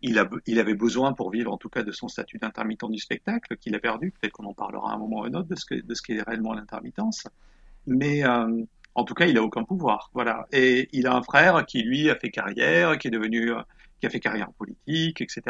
[0.03, 0.19] Il,
[0.59, 3.79] avait besoin pour vivre, en tout cas, de son statut d'intermittent du spectacle qu'il a
[3.79, 4.11] perdu.
[4.11, 5.93] Peut-être qu'on en parlera à un moment ou à un autre de ce, que, de
[6.05, 7.25] qu'est réellement l'intermittence
[7.85, 8.63] mais euh,
[8.95, 10.09] en tout cas, il a aucun pouvoir.
[10.13, 10.47] Voilà.
[10.51, 13.51] Et il a un frère qui lui a fait carrière, qui est devenu,
[13.99, 15.41] qui a fait carrière politique, etc.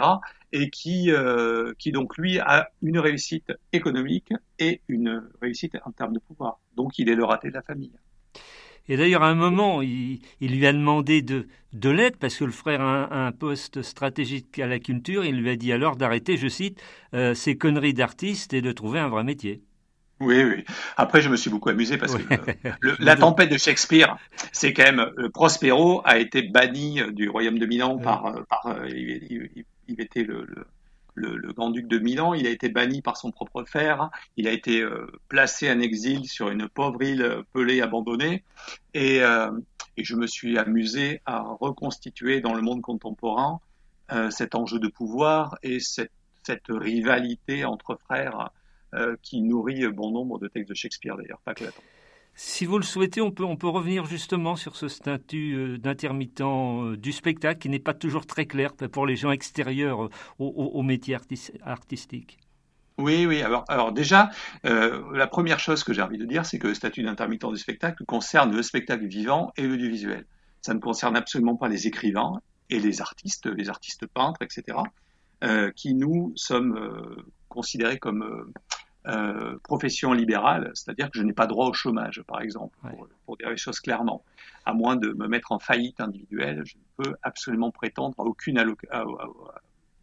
[0.51, 0.69] Et
[1.09, 6.59] euh, qui donc lui a une réussite économique et une réussite en termes de pouvoir.
[6.75, 7.91] Donc, il est le raté de la famille.
[8.89, 12.43] Et d'ailleurs, à un moment, il, il, lui a demandé de, de l'aide parce que
[12.43, 15.23] le frère a un, un, poste stratégique à la culture.
[15.23, 16.81] Il lui a dit alors d'arrêter, je cite,
[17.13, 19.61] euh, ces conneries d'artiste et de trouver un vrai métier.
[20.19, 20.63] Oui, oui.
[20.97, 22.23] Après, je me suis beaucoup amusé parce que
[22.81, 24.17] le, la tempête de Shakespeare,
[24.51, 28.41] c'est quand même euh, Prospero a été banni euh, du royaume de Milan par, euh,
[28.49, 30.47] par il, il, il, était le,
[31.15, 34.81] le, grand-duc de Milan, il a été banni par son propre frère, il a été
[34.81, 38.43] euh, placé en exil sur une pauvre île pelée abandonnée,
[38.93, 39.51] et, euh,
[39.97, 43.59] je me suis amusé à reconstituer dans le monde contemporain
[44.11, 46.11] euh, cet enjeu de pouvoir et cette,
[46.43, 48.49] cette rivalité entre frères
[48.95, 51.71] euh, qui nourrit bon nombre de textes de Shakespeare d'ailleurs, pas que la
[52.35, 56.41] si vous le souhaitez, on peut, on peut revenir justement sur ce statut euh, d'intermittent
[56.41, 60.81] euh, du spectacle qui n'est pas toujours très clair pour les gens extérieurs au, au,
[60.81, 62.39] métier artis artistique.
[62.97, 63.41] Oui, oui.
[63.41, 64.29] Alors, déjà,
[64.65, 67.57] euh, la première chose que j'ai envie de dire, c'est que le statut d'intermittent du
[67.57, 70.25] spectacle concerne le spectacle vivant et l'audiovisuel.
[70.61, 74.77] Ça ne concerne absolument pas les écrivains et les artistes, les artistes peintres, etc.,
[75.43, 78.51] euh, qui nous sommes euh, considérés comme
[79.07, 83.07] euh, profession libérale, c'est-à-dire que je n'ai pas droit au chômage, par exemple, pour, ouais.
[83.25, 84.23] pour, dire les choses clairement.
[84.65, 88.57] À moins de me mettre en faillite individuelle, je ne peux absolument prétendre à aucune,
[88.57, 89.03] alloc à,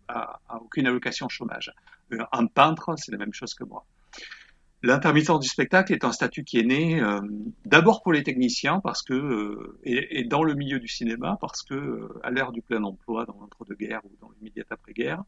[0.08, 1.72] à, à aucune allocation chômage.
[2.12, 3.84] Euh, un peintre, c'est la même chose que moi.
[4.82, 7.20] L'intermittence du spectacle est un statut qui est né euh,
[7.66, 11.62] d'abord pour les techniciens parce que euh, et, et, dans le milieu du cinéma parce
[11.62, 15.22] que à l'ère du plein emploi dans l'entre-deux-guerres ou dans l'immédiat après-guerre,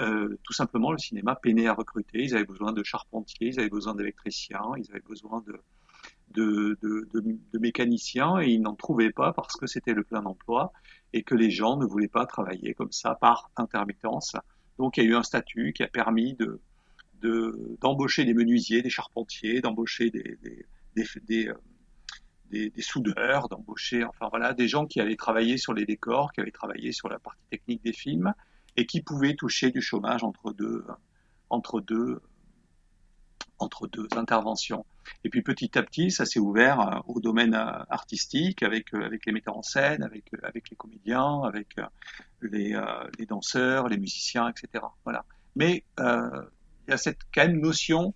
[0.00, 2.24] euh, tout simplement, le cinéma peinait à recruter.
[2.24, 5.60] Ils avaient besoin de charpentiers, ils avaient besoin d'électriciens, ils avaient besoin de,
[6.30, 10.72] de, de, de, mécaniciens et ils n'en trouvaient pas parce que c'était le plein emploi
[11.12, 14.34] et que les gens ne voulaient pas travailler comme ça par intermittence.
[14.78, 16.60] Donc, il y a eu un statut qui a permis de
[17.80, 21.54] d'embaucher des menuisiers, des charpentiers, d'embaucher des, des, des, euh,
[22.50, 26.42] des, des, soudeurs, d'embaucher, enfin voilà, des gens qui allaient travailler sur les décors, qui
[26.42, 28.34] avaient travaillé sur la partie technique des films,
[28.76, 30.84] et qui pouvaient toucher du chômage entre deux,
[31.50, 32.20] entre deux,
[33.58, 34.84] entre deux interventions.
[35.22, 39.56] Et puis petit à petit, ça s'est ouvert au domaine artistique avec, avec les metteurs
[39.56, 41.76] en scène, avec, avec les comédiens, avec
[42.40, 42.80] les,
[43.18, 44.84] les danseurs, les musiciens, etc.
[45.04, 45.24] Voilà.
[45.56, 48.14] Mais il y a cette quand même notion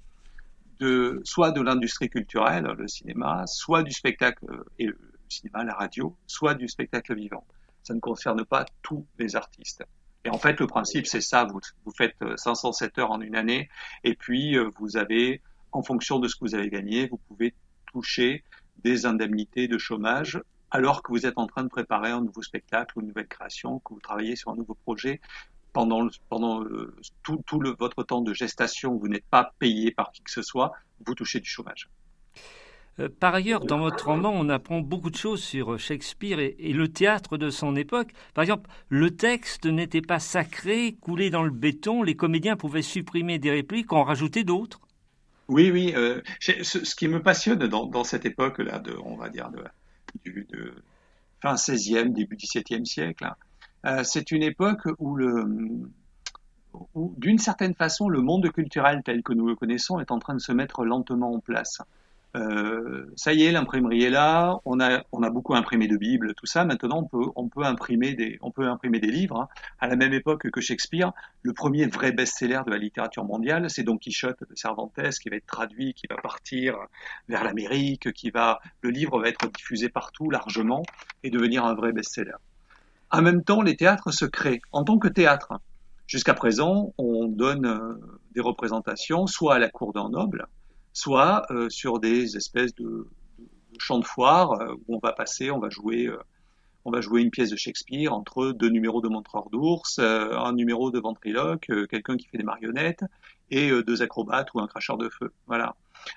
[0.80, 4.46] de soit de l'industrie culturelle, le cinéma, soit du spectacle
[4.78, 7.44] et le cinéma, la radio, soit du spectacle vivant.
[7.82, 9.84] Ça ne concerne pas tous les artistes.
[10.28, 11.44] Et en fait, le principe, c'est ça.
[11.44, 13.70] Vous, vous faites 507 heures en une année,
[14.04, 15.40] et puis vous avez,
[15.72, 17.54] en fonction de ce que vous avez gagné, vous pouvez
[17.90, 18.44] toucher
[18.84, 20.38] des indemnités de chômage
[20.70, 23.78] alors que vous êtes en train de préparer un nouveau spectacle ou une nouvelle création,
[23.78, 25.18] que vous travaillez sur un nouveau projet
[25.72, 26.62] pendant, pendant
[27.22, 30.42] tout, tout le, votre temps de gestation, vous n'êtes pas payé par qui que ce
[30.42, 30.72] soit,
[31.06, 31.88] vous touchez du chômage.
[33.00, 36.88] Euh, par ailleurs, dans votre roman, on apprend beaucoup de choses sur Shakespeare et, le
[36.88, 38.12] théâtre de son époque.
[38.34, 42.02] Par exemple, le texte n'était pas sacré, coulé dans le béton.
[42.02, 44.80] Les comédiens pouvaient supprimer des répliques, en rajouter d'autres.
[45.48, 45.92] Oui, oui.
[45.96, 49.64] Euh, ce, qui me passionne dans, cette époque-là, de, on va dire, de,
[50.24, 50.46] du,
[51.40, 53.34] fin 16e, début 17e siècle, hein,
[53.87, 55.16] euh, c'est une époque où
[57.16, 60.40] d'une certaine façon, le monde culturel tel que nous le connaissons est en train de
[60.40, 61.80] se mettre lentement en place.
[62.38, 64.61] Euh, ça y est, l'imprimerie est là.
[64.64, 66.64] On a, on a beaucoup imprimé de Bibles, tout ça.
[66.64, 69.40] Maintenant, on peut, on peut imprimer des, on peut imprimer des livres.
[69.40, 69.48] Hein.
[69.81, 73.83] À la même époque que Shakespeare, le premier vrai best-seller de la littérature mondiale, c'est
[73.83, 76.77] Don Quichotte de Cervantes, qui va être traduit, qui va partir
[77.29, 80.83] vers l'Amérique, qui va, le livre va être diffusé partout largement
[81.24, 82.37] et devenir un vrai best-seller.
[83.11, 85.55] En même temps, les théâtres se créent en tant que théâtre.
[86.07, 87.94] Jusqu'à présent, on donne euh,
[88.33, 90.46] des représentations soit à la cour d'un noble,
[90.98, 93.06] soit euh, sur des espèces de,
[93.38, 96.11] de champs de foire euh, où on va passer, on va jouer,
[96.84, 100.90] on va jouer une pièce de Shakespeare entre deux numéros de montreur d'ours, un numéro
[100.90, 103.04] de ventriloque, quelqu'un qui fait des marionnettes
[103.50, 105.32] et deux acrobates ou un cracheur de feu.
[105.46, 105.74] Voilà.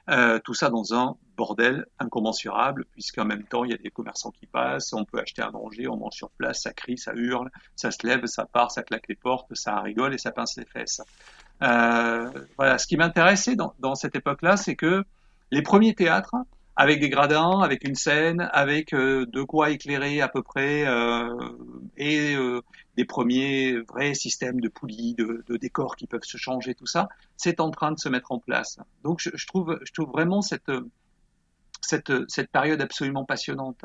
[0.09, 4.31] Euh, tout ça dans un bordel incommensurable, puisqu'en même temps, il y a des commerçants
[4.31, 7.49] qui passent, on peut acheter à manger, on mange sur place, ça crie, ça hurle,
[7.75, 10.65] ça se lève, ça part, ça claque les portes, ça rigole et ça pince les
[10.65, 11.01] fesses.
[11.61, 15.03] Euh, voilà, ce qui m'intéressait dans, dans cette époque-là, c'est que
[15.51, 16.35] les premiers théâtres,
[16.75, 21.29] avec des gradins, avec une scène, avec euh, de quoi éclairer à peu près, euh,
[21.97, 22.61] et euh,
[22.97, 27.09] des premiers vrais systèmes de poulies, de, de, décors qui peuvent se changer, tout ça,
[27.37, 28.79] c'est en train de se mettre en place.
[29.03, 30.71] Donc je, je, trouve, je trouve vraiment cette,
[31.81, 33.83] cette, cette période absolument passionnante.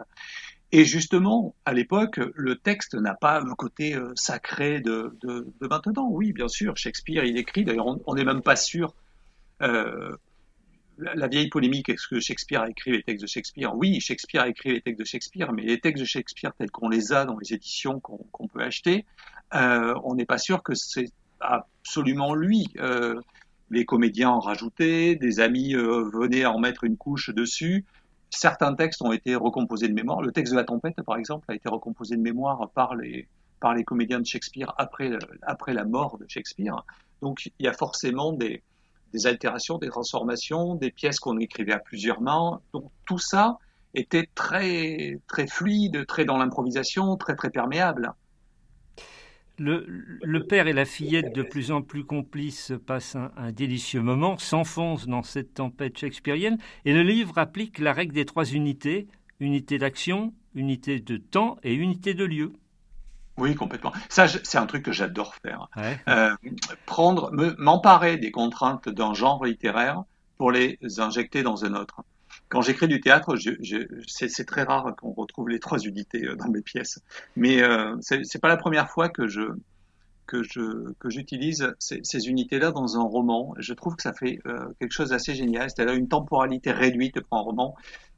[0.72, 6.08] Et justement, à l'époque, le texte n'a pas le côté euh, sacré de, de, maintenant.
[6.10, 8.94] Oui, bien sûr, Shakespeare, il écrit, d'ailleurs on n'est même pas sûr
[9.62, 10.16] euh,
[10.98, 13.76] la vieille polémique, est-ce que Shakespeare a écrit les textes de Shakespeare?
[13.76, 16.88] Oui, Shakespeare a écrit les textes de Shakespeare, mais les textes de Shakespeare tels qu'on
[16.88, 19.04] les a dans les éditions qu'on qu peut acheter,
[19.54, 22.66] euh, on n'est pas sûr que c'est absolument lui.
[22.78, 23.20] Euh,
[23.70, 27.84] les comédiens en rajoutaient, des amis venaient en mettre une couche dessus.
[28.30, 30.20] Certains textes ont été recomposés de mémoire.
[30.20, 33.28] Le texte de la tempête, par exemple, a été recomposé de mémoire par les,
[33.60, 35.10] par les comédiens de Shakespeare après,
[35.42, 36.84] après la mort de Shakespeare.
[37.22, 38.62] Donc il y a forcément des,
[39.12, 42.60] des altérations, des transformations, des pièces qu'on écrivait à plusieurs mains.
[42.72, 43.58] Donc tout ça
[43.94, 48.12] était très très fluide, très dans l'improvisation, très très perméable.
[49.58, 49.86] Le,
[50.22, 54.36] le, père et la fillette, de plus en plus complices, passent un, un délicieux moment,
[54.36, 59.08] s'enfoncent dans cette tempête shakespearienne, et le livre applique la règle des trois unités
[59.40, 62.52] unité d'action, unité de temps et unité de lieu.
[63.38, 63.92] Oui, complètement.
[64.08, 65.68] Ça, c'est un truc que j'adore faire.
[65.76, 66.00] Ouais.
[66.08, 66.34] Euh,
[66.86, 70.04] prendre, m'emparer des contraintes d'un genre littéraire
[70.38, 72.02] pour les injecter dans un autre.
[72.48, 73.36] Quand j'écris du théâtre,
[74.06, 77.00] c'est très rare qu'on retrouve les trois unités euh, dans mes pièces.
[77.36, 79.26] Mais euh, c'est pas la première fois que
[81.06, 83.54] j'utilise ces, ces unités-là dans un roman.
[83.58, 85.70] Je trouve que ça fait euh, quelque chose d'assez génial.
[85.70, 87.74] C'est-à-dire une temporalité réduite pour un roman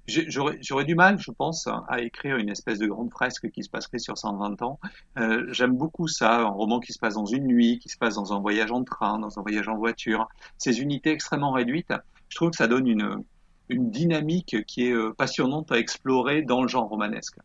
[0.09, 3.99] J'aurais du mal, je pense, à écrire une espèce de grande fresque qui se passerait
[3.99, 4.81] sur 120 ans.
[5.19, 8.15] Euh, J'aime beaucoup ça, un roman qui se passe dans une nuit, qui se passe
[8.15, 10.27] dans un voyage en train, dans un voyage en voiture.
[10.57, 11.93] Ces unités extrêmement réduites,
[12.31, 13.23] je trouve que ça donne une,
[13.69, 17.37] une dynamique qui est euh, passionnante à explorer dans le genre romanesque.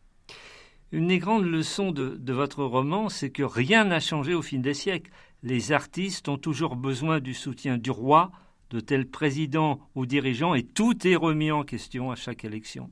[0.92, 4.62] Une des grandes leçons de, de votre roman, c'est que rien n'a changé au fil
[4.62, 5.12] des siècles.
[5.42, 8.32] Les artistes ont toujours besoin du soutien du roi,
[8.70, 12.90] de tels présidents ou dirigeants et tout est remis en question à chaque élection.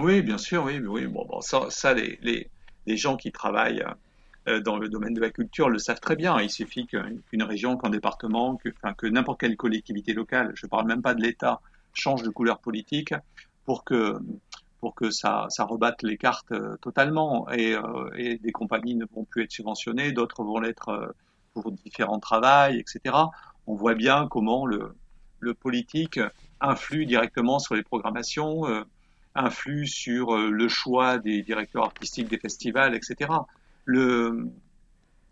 [0.00, 1.06] Oui, bien sûr, oui, oui.
[1.06, 2.50] Bon, bon ça, ça les, les,
[2.86, 3.84] les, gens qui travaillent
[4.46, 6.40] euh, dans le domaine de la culture le savent très bien.
[6.40, 10.68] Il suffit qu'une région, qu'un département, que, enfin, que n'importe quelle collectivité locale, je ne
[10.68, 11.60] parle même pas de l'État,
[11.92, 13.14] change de couleur politique
[13.64, 14.18] pour que
[14.80, 19.06] pour que ça, ça rebatte les cartes euh, totalement et, euh, et, des compagnies ne
[19.12, 21.08] vont plus être subventionnées, d'autres vont l'être euh,
[21.52, 23.16] pour différents travails, etc
[23.66, 24.94] on voit bien comment le,
[25.40, 26.20] le politique
[26.60, 28.64] influe directement sur les programmations,
[29.34, 33.30] influe sur le choix des directeurs artistiques des festivals, etc.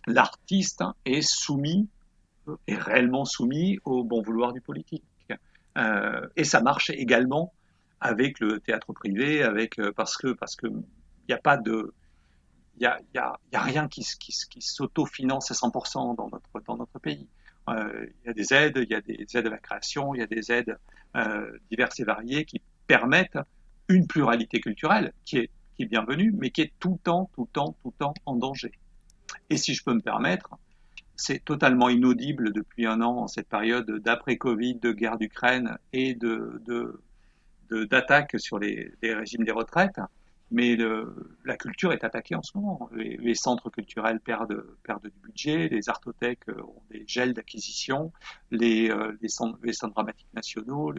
[0.06, 1.88] L'artiste est soumis,
[2.66, 5.02] est réellement soumis au bon vouloir du politique.
[6.36, 7.52] Et ça marche également
[8.00, 11.92] avec le théâtre privé, avec parce que parce que il n'y a pas de
[12.78, 16.60] il y a, y, y a, rien qui, qui, qui s'autofinance à 100% dans notre,
[16.66, 17.26] dans notre pays.
[17.68, 20.18] Euh, il y a des aides, il y a des aides à la création, il
[20.18, 20.78] y a des aides
[21.16, 23.38] euh, diverses et variées qui permettent
[23.88, 27.42] une pluralité culturelle qui est, qui est bienvenue, mais qui est tout le temps, tout
[27.42, 28.72] le temps, tout le temps en danger.
[29.50, 30.50] Et si je peux me permettre,
[31.16, 36.62] c'est totalement inaudible depuis un an, en cette période d'après-Covid, de guerre d'Ukraine et de,
[37.70, 40.00] d'attaques sur les, régimes des retraites
[40.50, 40.76] mais
[41.44, 42.88] la culture est attaquée en ce moment.
[42.94, 48.12] Les, centres culturels perdent, perdent du budget, les artothèques ont des gels d'acquisition,
[48.52, 49.58] les, euh, les, centres,
[49.88, 50.92] dramatiques nationaux,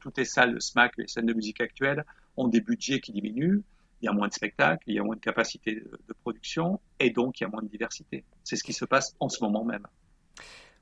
[0.00, 2.04] toutes les salles de SMAC, les scènes de musique actuelles
[2.36, 3.62] ont des budgets qui diminuent.
[4.00, 7.10] Il y a moins de spectacles, il y a moins de capacité de, production et
[7.10, 8.24] donc il y a moins de diversité.
[8.44, 9.86] C'est ce qui se passe en ce moment même.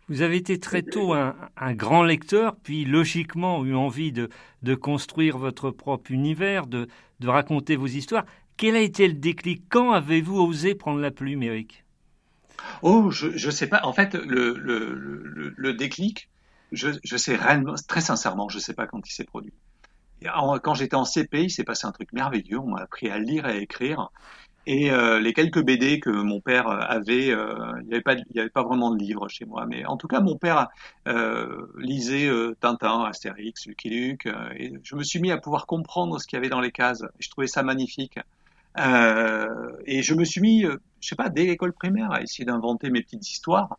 [0.08, 4.28] Vous avez été très tôt un, un, grand lecteur, puis logiquement eu envie de,
[4.62, 6.86] de construire votre propre univers, de,
[7.18, 8.24] de, raconter vos histoires.
[8.56, 9.64] Quel a été le déclic?
[9.68, 11.84] Quand avez-vous osé prendre la plume, Eric
[12.82, 13.80] Oh, je ne sais pas.
[13.82, 16.28] En fait, le, le, le, le déclic,
[16.72, 19.52] je, je, sais réellement, très sincèrement, je ne sais pas quand il s'est produit.
[20.24, 22.58] Quand j'étais en CP, il s'est passé un truc merveilleux.
[22.58, 24.10] On m'a appris à lire et à écrire.
[24.68, 28.64] Et euh, les quelques BD que mon père avait, euh, il n'y avait, avait pas
[28.64, 29.64] vraiment de livres chez moi.
[29.64, 30.68] Mais en tout cas, mon père
[31.06, 34.26] euh, lisait euh, Tintin, Astérix, Lucky Luke.
[34.26, 36.72] Euh, et je me suis mis à pouvoir comprendre ce qu'il y avait dans les
[36.72, 37.04] cases.
[37.20, 38.18] Je trouvais ça magnifique.
[38.76, 43.02] et je me suis mis, je sais pas, dès l'école primaire, à essayer d'inventer mes
[43.02, 43.78] petites histoires,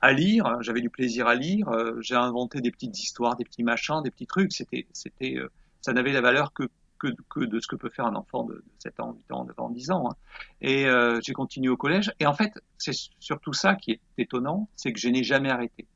[0.00, 0.56] à lire.
[0.62, 1.70] J'avais du plaisir à lire.
[2.00, 4.52] J'ai inventé des petites histoires, des petits machins, des petits trucs.
[4.54, 5.36] C'était, c'était,
[5.82, 6.64] ça n'avait la valeur que
[7.02, 9.44] que, que, de ce que peut faire un enfant de, de 7 ans, 8 ans,
[9.44, 10.10] 9 ans, 10 ans.
[10.10, 10.16] Hein.
[10.60, 12.12] Et euh, j'ai continué au collège.
[12.20, 15.86] Et en fait, c'est surtout ça qui est étonnant, c'est que je n'ai jamais arrêté.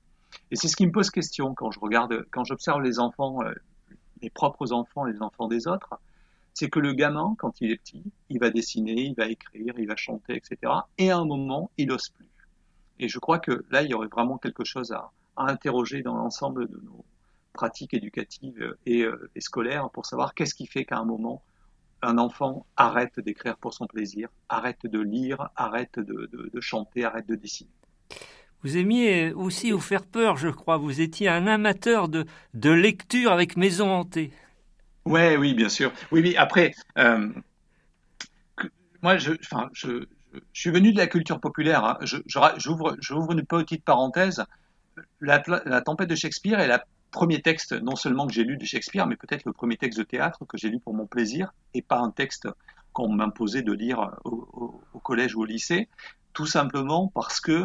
[0.51, 3.53] Et c'est ce qui me pose question quand je regarde, quand j'observe les enfants, euh,
[4.23, 5.95] mes propres enfants, les enfants des autres,
[6.55, 9.87] c'est que le gamin, quand il est petit, il va dessiner, il va écrire, il
[9.87, 10.73] va chanter, etc.
[10.99, 12.27] Et à un moment, il n'ose plus.
[12.99, 16.67] Et je crois que là, il y aurait vraiment quelque chose à interroger dans l'ensemble
[16.67, 17.05] de nos,
[17.57, 21.43] pratiques éducatives et, euh, et scolaires pour savoir qu'est-ce qui fait qu'à un moment,
[22.03, 27.05] un enfant arrête d'écrire pour son plaisir, arrête de lire, arrête de, de, de, chanter,
[27.05, 27.71] arrête de dessiner.
[28.63, 30.77] Vous aimiez aussi vous faire peur, je crois.
[30.77, 34.33] Vous étiez un amateur de, de lecture avec Maison hantée.
[35.05, 35.93] Ouais, oui, bien sûr.
[36.13, 36.37] Oui, oui.
[36.37, 37.29] Après, euh,
[39.03, 39.89] moi, je, enfin, je,
[40.33, 41.85] je, je, suis venu de la culture populaire.
[41.85, 41.99] Hein.
[42.03, 44.45] J'ouvre, j'ouvre une petite parenthèse.
[45.21, 46.85] La, la tempête de Shakespeare est la
[47.17, 50.05] premier texte, non seulement que j'ai lu de Shakespeare, mais peut-être le premier texte de
[50.05, 52.47] théâtre que j'ai lu pour mon plaisir, et pas un texte
[52.93, 55.89] qu'on m'imposait de lire au, collège ou au lycée,
[56.35, 57.65] tout simplement parce que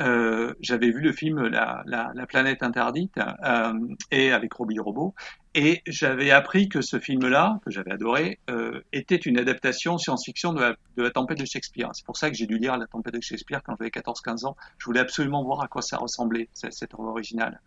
[0.00, 3.74] euh, j'avais vu le film la planète interdite euh,
[4.10, 5.14] et avec Robbie Robot
[5.54, 10.76] et j'avais appris que ce film-là que j'avais adoré euh, était une adaptation science-fiction de,
[10.96, 11.88] de la, tempête de Shakespeare.
[11.92, 14.56] C'est pour ça que j'ai dû lire la tempête de Shakespeare quand j'avais 14-15 ans.
[14.78, 17.60] Je voulais absolument voir à quoi ça ressemblait cette œuvre originale.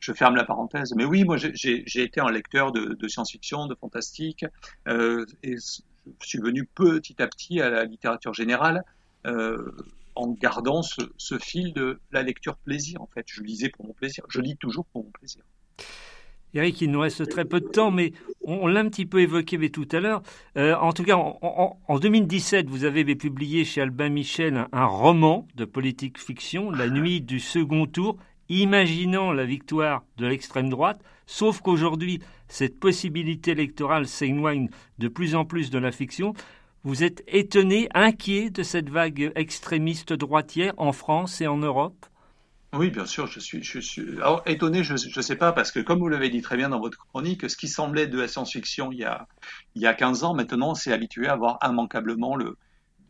[0.00, 3.74] Je ferme la parenthèse, mais oui, moi j'ai été un lecteur de, de science-fiction, de
[3.74, 4.44] fantastique
[4.88, 8.84] euh, et je suis venu petit à petit à la littérature générale.
[9.26, 9.72] Euh,
[10.16, 13.00] en gardant ce, ce, fil de la lecture plaisir.
[13.00, 14.24] En fait, je lisais pour mon plaisir.
[14.28, 15.42] Je lis toujours pour mon plaisir.
[16.54, 19.70] Eric, il nous reste très peu de temps, mais on, l'a un petit peu évoqué
[19.70, 20.22] tout à l'heure.
[20.56, 24.86] Euh, en tout cas, en, en, en, 2017, vous avez publié chez Albin Michel un
[24.86, 28.16] roman de politique fiction, La nuit du second tour,
[28.48, 35.44] imaginant la victoire de l'extrême droite, sauf qu'aujourd'hui, cette possibilité électorale s'éloigne de plus en
[35.44, 36.34] plus de la fiction.
[36.82, 42.06] Vous êtes étonné, inquiet de cette vague extrémiste droitière en France et en Europe?
[42.72, 44.02] Oui, bien sûr, je suis, je suis...
[44.18, 46.78] Alors, étonné, je ne sais pas, parce que comme vous l'avez dit très bien dans
[46.78, 49.26] votre chronique, ce qui semblait de la science-fiction il, y a,
[49.74, 52.56] il y a 15 ans, maintenant, c'est habitué à voir immanquablement le,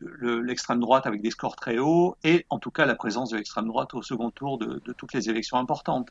[0.00, 3.36] l'extrême le, droite avec des scores très hauts, et en tout cas la présence de
[3.36, 6.10] l'extrême droite au second tour de, de, toutes les élections importantes.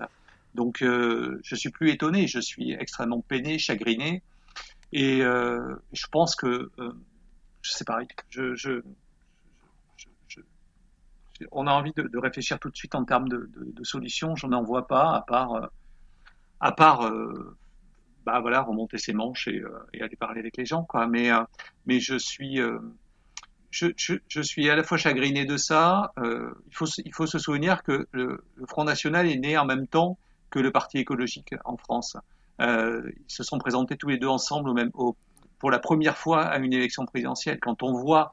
[0.54, 4.22] Donc, euh, je suis plus étonné, je suis extrêmement peiné, chagriné,
[4.93, 6.91] et euh, je pense que euh,
[7.64, 8.08] c'est pareil.
[8.30, 8.82] Je, je, je,
[11.52, 14.36] on a envie de, réfléchir tout de suite en termes de, solutions.
[14.36, 15.68] Je n'en vois pas, à part, euh,
[16.60, 17.58] à part euh,
[18.26, 19.70] bah voilà, remonter ses manches et, euh,
[20.02, 20.88] aller parler avec les gens.
[21.10, 21.30] Mais,
[21.86, 22.60] mais je suis.
[23.72, 26.12] Je, suis à la fois chagriné de ça.
[26.18, 30.18] il, faut, il faut se souvenir que le, Front National est né en même temps
[30.50, 32.18] que le Parti écologique en France.
[32.60, 36.58] Ils se sont présentés tous les deux ensemble au même, pour la première fois à
[36.58, 37.60] une élection présidentielle.
[37.60, 38.32] Quand on voit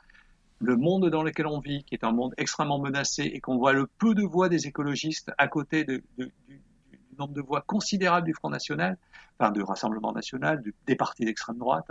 [0.59, 3.73] le monde dans lequel on vit, qui est un monde extrêmement menacé, et qu'on voit
[3.73, 6.03] le peu de voix des écologistes à côté du,
[7.19, 8.99] nombre de voix considérable du Front National,
[9.39, 11.87] enfin du Rassemblement National, des partis d'extrême droite,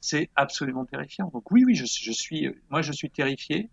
[0.00, 1.30] c'est absolument terrifiant.
[1.32, 3.70] Donc oui, oui, je, suis, moi je suis terrifié,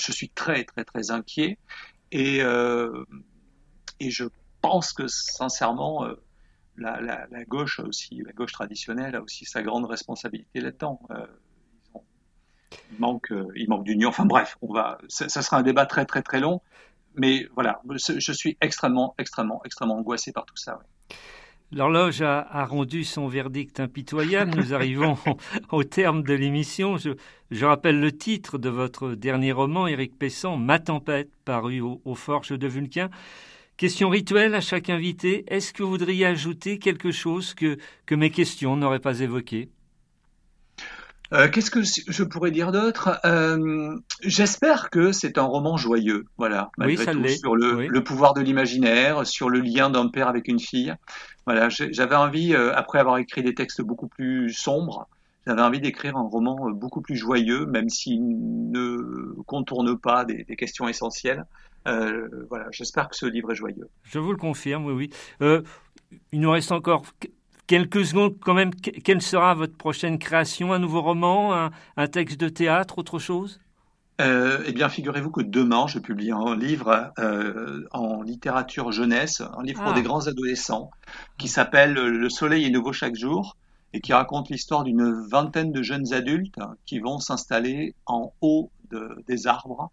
[0.00, 1.58] je suis très, très, très inquiet,
[2.10, 3.04] et, euh,
[4.00, 4.24] et je
[4.60, 6.14] pense que sincèrement, euh,
[6.76, 11.00] la, la, la, gauche aussi, la gauche traditionnelle a aussi sa grande responsabilité là-dedans.
[11.10, 11.26] Euh,
[12.92, 14.08] il manque, euh, il manque d'union.
[14.08, 16.60] Enfin bref, on va, ça, ça, sera un débat très très très long,
[17.14, 20.76] mais voilà, je suis extrêmement extrêmement extrêmement angoissé par tout ça.
[20.76, 21.16] Ouais.
[21.72, 24.56] L'horloge a, a, rendu son verdict impitoyable.
[24.56, 25.16] Nous arrivons
[25.72, 26.96] au terme de l'émission.
[26.98, 27.10] Je,
[27.50, 32.14] je, rappelle le titre de votre dernier roman, Éric Pessan, Ma tempête, paru aux au
[32.14, 33.10] Forges de Vulcain.
[33.76, 35.44] Question rituelle à chaque invité.
[35.48, 39.68] Est-ce que vous voudriez ajouter quelque chose que, que mes questions n'auraient pas évoqué?
[41.34, 43.20] Euh, Qu'est-ce que je pourrais dire d'autre?
[43.24, 47.86] Euh, J'espère que c'est un roman joyeux, voilà, malgré oui, ça tout, sur le, oui.
[47.88, 50.94] le, pouvoir de l'imaginaire, sur le lien d'un père avec une fille.
[51.46, 55.08] Voilà, j'avais envie, euh, après avoir écrit des textes beaucoup plus sombres,
[55.46, 58.22] j'avais envie d'écrire un roman euh, beaucoup plus joyeux, même s'il
[58.70, 61.44] ne contourne pas des, des questions essentielles.
[61.86, 63.88] Euh, voilà, j'espère que ce livre est joyeux.
[64.04, 65.10] Je vous le confirme, oui, oui.
[65.42, 65.62] Euh,
[66.32, 67.04] il nous reste encore
[67.66, 68.74] quelques secondes quand même.
[68.74, 73.60] Quelle sera votre prochaine création Un nouveau roman Un, un texte de théâtre Autre chose?
[74.20, 79.62] Euh, eh bien, figurez-vous que demain, je publie un livre euh, en littérature jeunesse, un
[79.62, 79.86] livre ah.
[79.86, 80.90] pour des grands adolescents,
[81.36, 83.56] qui s'appelle Le soleil est nouveau chaque jour
[83.92, 89.22] et qui raconte l'histoire d'une vingtaine de jeunes adultes qui vont s'installer en haut de,
[89.26, 89.90] des arbres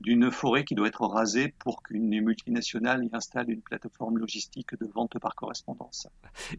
[0.00, 4.86] d'une forêt qui doit être rasée pour qu'une multinationale y installe une plateforme logistique de
[4.86, 6.08] vente par correspondance.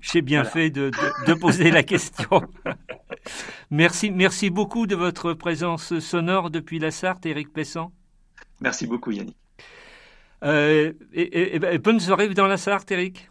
[0.01, 0.51] J'ai bien voilà.
[0.51, 2.41] fait de, de, de, poser la question.
[3.69, 7.91] merci, merci beaucoup de votre présence sonore depuis la Sarthe, Éric Pessan.
[8.61, 9.37] Merci beaucoup, Yannick.
[10.43, 13.29] Euh, et, et, et, bonne soirée dans la Sarthe, Éric.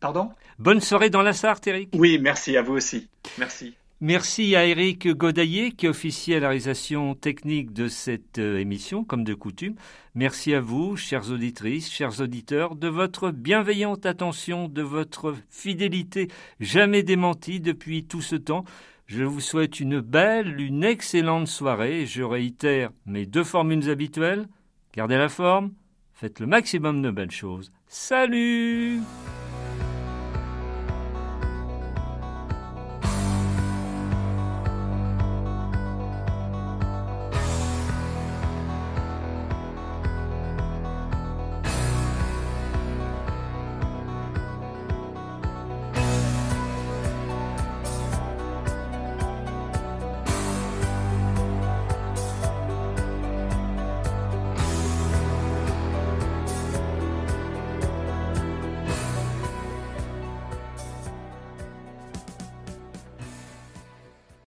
[0.00, 0.30] Pardon?
[0.58, 1.90] Bonne soirée dans la Sarthe, Éric.
[1.94, 3.08] Oui, merci à vous aussi.
[3.38, 3.76] Merci.
[4.02, 9.24] Merci à Eric Godaillé qui officie à la réalisation technique de cette euh, émission, comme
[9.24, 9.74] de coutume.
[10.14, 16.28] Merci à vous, chères auditrices, chers auditeurs, de votre bienveillante attention, de votre fidélité
[16.60, 18.66] jamais démentie depuis tout ce temps.
[19.06, 22.04] Je vous souhaite une belle, une excellente soirée.
[22.04, 24.46] Je réitère mes deux formules habituelles.
[24.94, 25.72] Gardez la forme,
[26.12, 27.72] faites le maximum de belles choses.
[27.86, 29.00] Salut